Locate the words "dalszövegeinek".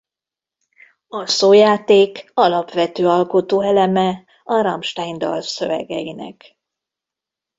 5.17-6.57